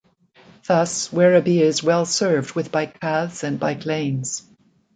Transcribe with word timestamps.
Thus 0.67 1.09
Werribee 1.09 1.61
is 1.61 1.83
well 1.83 2.07
served 2.07 2.55
with 2.55 2.71
bike 2.71 2.99
paths 2.99 3.43
and 3.43 3.59
bike 3.59 3.85
lanes. 3.85 4.41